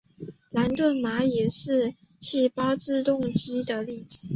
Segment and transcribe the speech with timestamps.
[0.49, 4.29] 兰顿蚂蚁是细胞自动机的例子。